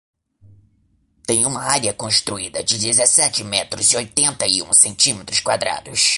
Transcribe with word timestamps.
Tem 1.27 1.45
uma 1.45 1.61
área 1.61 1.93
construída 1.93 2.63
de 2.63 2.75
dezessete 2.79 3.43
metros 3.43 3.91
e 3.93 3.97
oitenta 3.97 4.47
e 4.47 4.59
um 4.63 4.73
centímetros 4.73 5.39
quadrados. 5.39 6.09